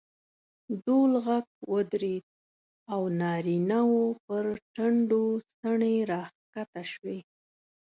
ډول 0.83 1.11
غږ 1.25 1.45
ودرېد 1.73 2.25
او 2.93 3.01
نارینه 3.21 3.79
وو 3.91 4.05
پر 4.25 4.45
ټنډو 4.75 5.23
څڼې 5.57 5.95
راکښته 6.11 6.81
شوې. 6.91 7.19